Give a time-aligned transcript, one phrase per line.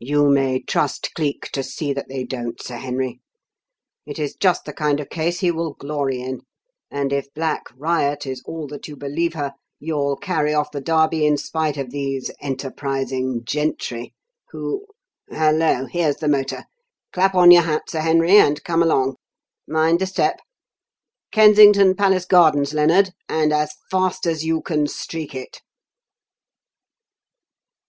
[0.00, 3.20] "You may trust Cleek to see that they don't, Sir Henry.
[4.04, 6.40] It is just the kind of case he will glory in;
[6.90, 11.24] and if Black Riot is all that you believe her, you'll carry off the Derby
[11.26, 14.12] in spite of these enterprising gentry
[14.50, 14.84] who
[15.30, 15.86] Hallo!
[15.86, 16.64] here's the motor.
[17.12, 19.14] Clap on your hat, Sir Henry, and come along.
[19.68, 20.40] Mind the step!
[21.30, 25.60] Kensington Palace Gardens, Lennard and as fast as you can streak it."